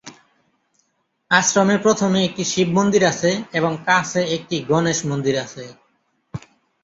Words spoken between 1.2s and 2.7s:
আশ্রমে প্রথমে একটি শিব